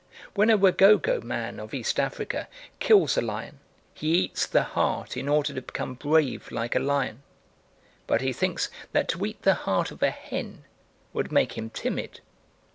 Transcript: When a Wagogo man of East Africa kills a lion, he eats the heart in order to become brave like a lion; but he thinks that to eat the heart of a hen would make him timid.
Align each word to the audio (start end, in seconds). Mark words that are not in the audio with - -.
When 0.33 0.49
a 0.49 0.57
Wagogo 0.57 1.21
man 1.21 1.59
of 1.59 1.75
East 1.75 1.99
Africa 1.99 2.47
kills 2.79 3.17
a 3.17 3.21
lion, 3.21 3.59
he 3.93 4.15
eats 4.15 4.47
the 4.47 4.63
heart 4.63 5.15
in 5.15 5.29
order 5.29 5.53
to 5.53 5.61
become 5.61 5.93
brave 5.93 6.49
like 6.49 6.75
a 6.75 6.79
lion; 6.79 7.21
but 8.07 8.21
he 8.21 8.33
thinks 8.33 8.71
that 8.93 9.07
to 9.09 9.23
eat 9.27 9.43
the 9.43 9.53
heart 9.53 9.91
of 9.91 10.01
a 10.01 10.09
hen 10.09 10.63
would 11.13 11.31
make 11.31 11.55
him 11.55 11.69
timid. 11.69 12.19